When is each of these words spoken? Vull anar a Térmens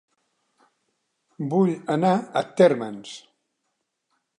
Vull 1.53 1.71
anar 1.97 2.13
a 2.19 2.45
Térmens 2.59 3.17